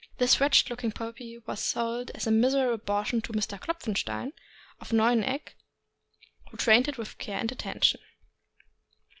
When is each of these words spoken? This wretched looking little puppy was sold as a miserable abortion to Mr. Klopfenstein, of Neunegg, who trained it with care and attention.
This 0.17 0.41
wretched 0.41 0.71
looking 0.71 0.89
little 0.89 1.11
puppy 1.11 1.37
was 1.45 1.59
sold 1.59 2.09
as 2.15 2.25
a 2.25 2.31
miserable 2.31 2.73
abortion 2.73 3.21
to 3.21 3.33
Mr. 3.33 3.59
Klopfenstein, 3.61 4.31
of 4.79 4.91
Neunegg, 4.91 5.53
who 6.49 6.57
trained 6.57 6.87
it 6.87 6.97
with 6.97 7.19
care 7.19 7.37
and 7.37 7.51
attention. 7.51 8.01